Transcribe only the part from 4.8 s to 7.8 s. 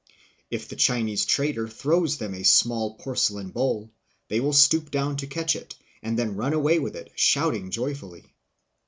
down to catch it and then run away with it, shouting